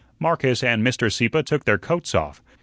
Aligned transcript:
Marcus 0.17 0.63
and 0.63 0.81
Mr. 0.81 1.13
Sieppe 1.13 1.43
took 1.43 1.65
their 1.65 1.77
coats 1.77 2.15
off. 2.15 2.41